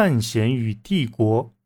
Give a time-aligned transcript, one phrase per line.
[0.00, 1.56] 探险与帝国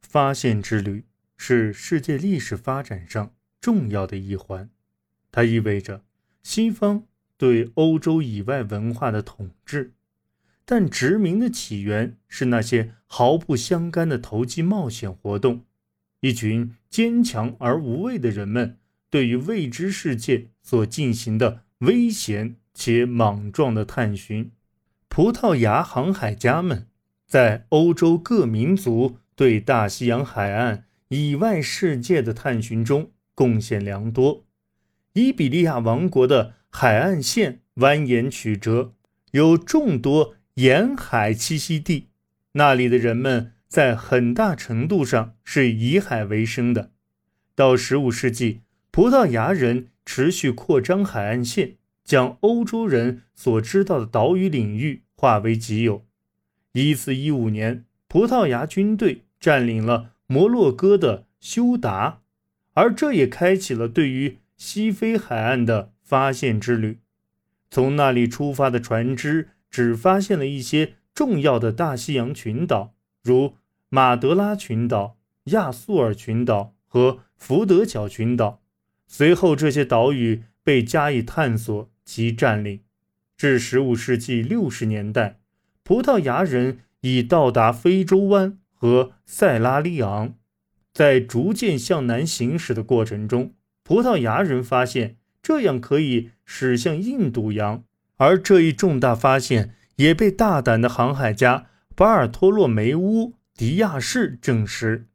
[0.00, 1.04] 发现之旅
[1.36, 4.68] 是世界历史发展上重要的一环，
[5.30, 6.02] 它意味着
[6.42, 7.04] 西方
[7.36, 9.92] 对欧洲以外文化的统治。
[10.64, 15.64] 但殖民的起源是那些毫不相干的投机冒险活动，
[16.22, 24.50] 一群坚强而无畏的人们对于未知世界所进行的危险且莽撞的探寻。
[25.08, 26.88] 葡萄牙航海家们
[27.34, 34.44] 在欧洲各民族对大西洋海岸以外世界的探寻中贡献良多。
[35.14, 38.92] 伊比利亚王国的海岸线蜿蜒曲折，
[39.32, 40.36] 有众多。
[40.54, 42.06] 沿海栖息地，
[42.52, 46.92] 那里的人们在很大程度上是以海为生的。
[47.56, 48.60] 到15世纪，
[48.92, 56.04] 葡萄牙人持续扩张海岸线，将欧洲人所知道的岛屿领域化为己有。
[56.74, 62.20] 1415年，葡萄牙军队占领了摩洛哥的休达，
[62.74, 67.00] 而这也开启了对于西非海岸的发现之旅。
[67.70, 69.48] 从那里出发的船只。
[69.74, 73.56] 只发现了一些重要的大西洋群岛，如
[73.88, 78.62] 马德拉群岛、亚速尔群岛和福德角群岛。
[79.08, 82.82] 随后，这些岛屿被加以探索及占领。
[83.36, 85.40] 至15世纪60年代，
[85.84, 90.34] 葡萄牙人已到达非洲湾和塞拉利昂。
[90.92, 97.84] 在逐渐向南行驶的过程中，葡萄牙人发现这样可以驶向印度洋。
[98.16, 105.08] 而这一重大发现也被大胆的航海家巴尔托洛梅乌·迪亚士证实。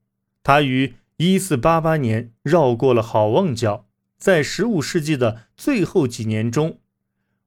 [0.43, 3.85] 他于1488年绕过了好望角，
[4.17, 6.79] 在15世纪的最后几年中，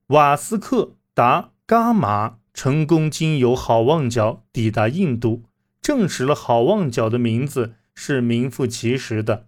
[0.09, 0.77] 瓦斯克·
[1.15, 5.45] 达·伽马成功经由好望角抵达印度，
[5.81, 9.47] 证实了好望角的名字是名副其实的。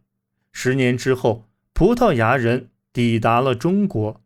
[0.53, 4.21] 十年之后，葡萄牙人抵达了中国。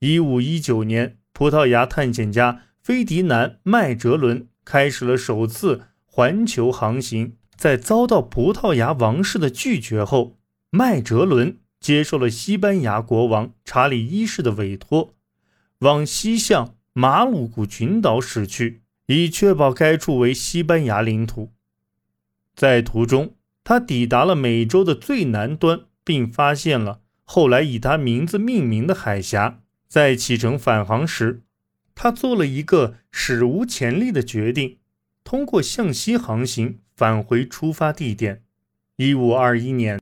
[0.00, 7.36] 一五一九年，葡萄牙探险家菲迪南·麦哲伦开始了首次环球航行。
[7.54, 10.36] 在遭到葡萄牙王室的拒绝后，
[10.70, 15.14] 麦哲伦接受了西班牙国王查理一世的委托，
[15.78, 21.52] 往西向马鲁古群岛驶去，以确保该处为西班牙领土。
[22.54, 29.60] 在途中，他抵达了美洲的最南端，并发现了后来以他名字命名的海峡。
[29.88, 31.42] 在启程返航时，
[31.94, 34.76] 他做了一个史无前例的决定：
[35.24, 38.42] 通过向西航行返回出发地点。
[38.96, 39.98] 一五二一年，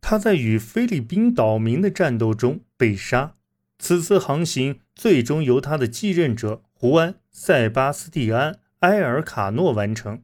[0.00, 3.34] 他在与菲律宾岛民的战斗中被杀。
[3.80, 10.22] 此次航行最终由他的继任者胡安·塞巴斯蒂安·埃尔卡诺完成。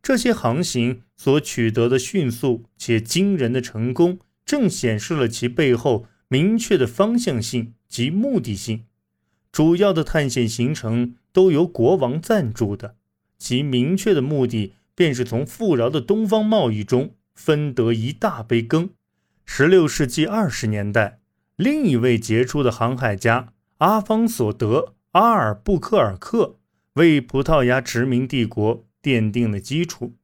[0.00, 7.72] 这些航行所取得的迅速且惊人的成功，正显示了其背后明确的方向性。
[7.88, 8.84] 及目的性，
[9.52, 12.96] 主要的探险行程都由国王赞助的，
[13.38, 18.90] 其明确的目的便是从富饶的东方贸易中分得一大杯羹。
[19.46, 21.20] 十六世纪二十年代，
[21.56, 24.78] 另一位杰出的航海家阿方索德·
[25.12, 26.58] 阿尔布克尔克
[26.94, 30.16] 为葡萄牙殖民帝国奠定了基础。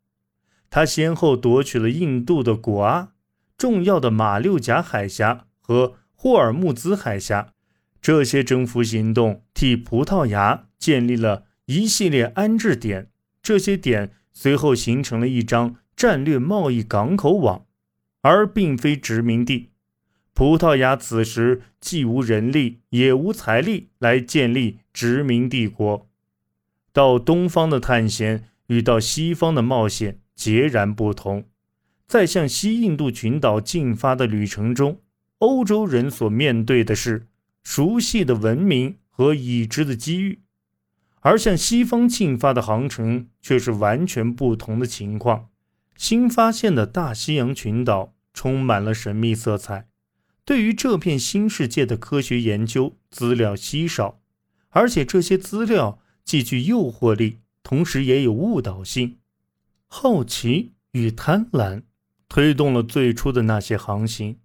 [0.70, 3.12] 他先后夺取了印度的果阿、
[3.58, 5.96] 重要的马六甲海峡和。
[6.14, 7.52] 霍尔木兹海峡，
[8.00, 13.10] 这些征服行动替葡萄牙建立了一系列安置点，
[13.42, 17.66] 这些点随后形成了一张战略贸易港口网，
[18.20, 19.71] 而并非殖民地。
[20.34, 26.08] 葡萄牙此时既无人力也无财力来建立殖民帝国。
[26.92, 31.44] 到东方的探险与到西方的冒险截然不同，
[32.06, 35.00] 在向西印度群岛进发的旅程中。
[35.38, 37.26] 欧洲人所面对的是
[37.64, 40.40] 熟悉的文明和已知的机遇，
[41.20, 45.48] 而向西方进发的航程却是完全不同的情况。
[45.96, 49.88] 新发现的大西洋群岛充满了神秘色彩，
[50.44, 54.20] 对于这片新世界的科学研究资料稀少，
[54.70, 59.18] 而且这些资料既具诱惑力，同时也有误导性。
[59.86, 61.82] 好奇与贪婪
[62.28, 64.38] 推动了最初的那些航行。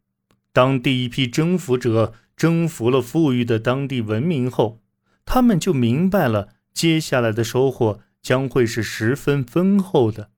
[0.51, 4.81] 当第一批征服者征服了富裕的当地文明后，
[5.25, 10.31] 他们就明白了接下来的收获将会是十分丰厚的。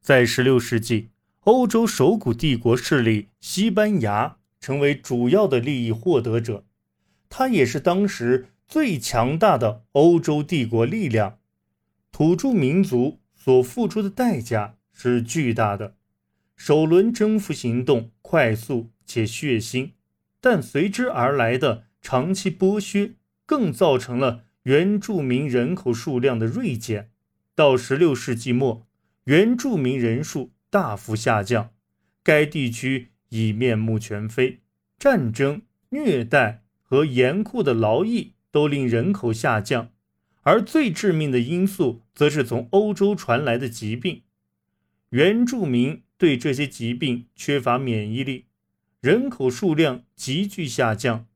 [0.00, 1.10] 在16世纪，
[1.40, 6.64] 欧洲首古帝国势力西班牙成为主要的利益获得者，
[7.28, 11.38] 它也是当时最强大的欧洲帝国力量。
[12.10, 15.96] 土著民族所付出的代价是巨大的。
[16.56, 19.92] 首轮征服行动快速且血腥，
[20.40, 23.12] 但随之而来的长期剥削
[23.46, 27.10] 更造成了原住民人口数量的锐减。
[27.54, 28.86] 到16世纪末，
[29.24, 31.70] 原住民人数大幅下降，
[32.24, 34.60] 该地区已面目全非。
[34.98, 39.90] 战争、虐待和严酷的劳役都令人口下降，
[40.42, 44.22] 而最致命的因素则是从欧洲传来的疾病。
[45.10, 48.46] 原住民对这些疾病缺乏免疫力，
[49.00, 51.26] 人口数量急剧下降。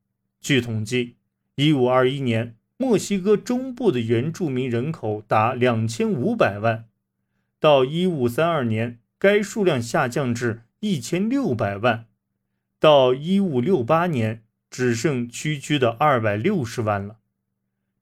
[0.41, 1.15] 据统计
[1.57, 6.87] ，1521年，墨西哥中部的原住民人口达2500万，
[7.61, 12.07] 到1532年，该数量下降至1600万。
[12.79, 17.19] 到一五六八年，只剩区区的二百六十万了。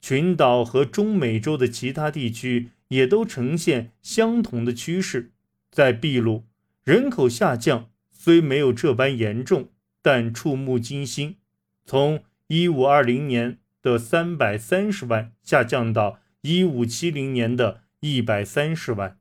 [0.01, 5.33] 群岛和中美洲的其他地区也都呈现相同的趋势。
[5.71, 6.47] 在秘鲁，
[6.83, 9.69] 人口下降虽没有这般严重，
[10.01, 11.37] 但触目惊心，
[11.85, 19.19] 从一五二零年的三百三十万下降到一五七零年的一百三十万。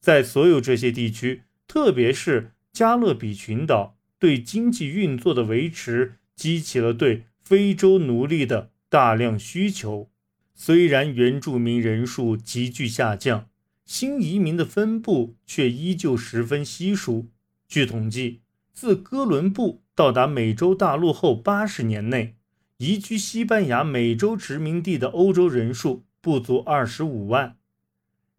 [0.00, 3.94] 在所有这些地区，特别是加勒比群岛。
[4.18, 10.10] 对经济运作的维持激起了对非洲奴隶的大量需求。
[10.54, 13.48] 虽然原住民人数急剧下降，
[13.84, 17.28] 新移民的分布却依旧十分稀疏。
[17.68, 18.40] 据统计，
[18.72, 22.36] 自哥伦布到达美洲大陆后八十年内，
[22.78, 27.58] 移居西班牙美洲殖民地的欧洲人数不足二十五万。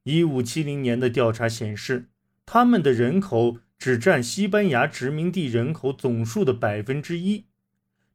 [0.04, 2.10] 一五七零年的调查显示，
[2.48, 3.60] 他们的人口。
[3.78, 7.46] 只占西班牙殖民地人口总数的百分之一。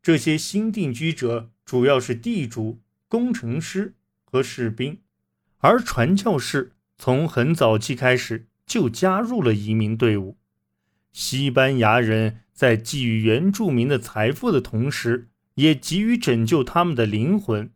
[0.03, 3.95] 这些新定居者主要是地主、工程师
[4.25, 4.99] 和士兵，
[5.59, 10.37] 而传教士从很早期开始就加入了移民队伍。
[11.13, 17.71] 西班牙人在给予原住民的财富的同时，也急于拯救他们的灵魂。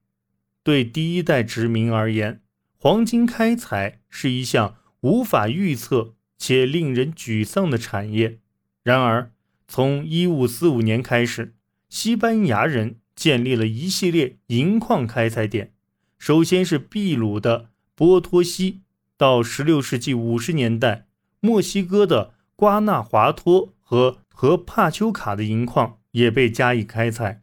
[0.65, 2.41] 对第一代殖民而言，
[2.77, 6.16] 黄金开采是一项无法预测。
[6.39, 8.39] 且令人沮丧的产业。
[8.83, 9.31] 然而，
[9.67, 11.55] 从1545年开始，
[11.89, 15.73] 西班牙人建立了一系列银矿开采点。
[16.19, 18.83] 首先是秘鲁的波托西，
[19.17, 21.07] 到16世纪50年代，
[21.41, 27.43] 墨西哥的瓜纳华托和和帕丘卡的银矿也被加以开采。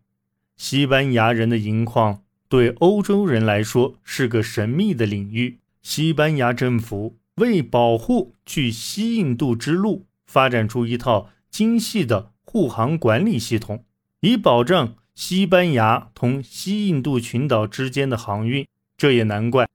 [0.55, 5.59] 西班牙人的银矿对欧洲人来说是个神秘的领域。
[5.81, 7.17] 西班牙政府。
[7.35, 13.83] 为保护去西印度之路，发展出一套精细的护航管理系统，
[14.19, 18.67] 以保障西班牙同西印度群岛之间的航运。
[18.95, 19.67] 这也难怪，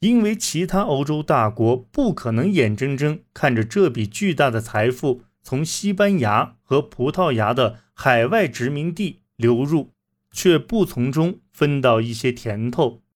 [0.00, 9.90] 因为其他欧洲大国不可能眼睁睁看着这笔巨大的财富从西班牙和葡萄牙的海外殖民地流入，
[10.30, 13.01] 却不从中分到一些甜头。